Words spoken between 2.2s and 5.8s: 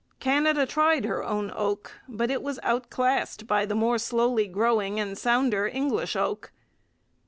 it was outclassed by the more slowly growing and sounder